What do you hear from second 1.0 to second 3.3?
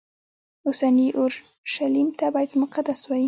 اورشلیم ته بیت المقدس وایي.